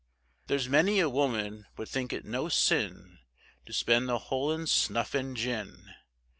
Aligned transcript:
There's 0.47 0.67
many 0.67 0.99
a 0.99 1.07
woman 1.07 1.67
would 1.77 1.87
think 1.87 2.11
it 2.11 2.25
no 2.25 2.49
sin, 2.49 3.19
To 3.67 3.71
spend 3.71 4.09
the 4.09 4.17
whole 4.17 4.51
in 4.51 4.65
snuff 4.65 5.13
and 5.13 5.37
gin! 5.37 5.93